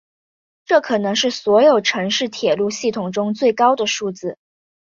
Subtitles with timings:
[0.65, 4.35] 这可能是所有城市铁路系统中的最高数字。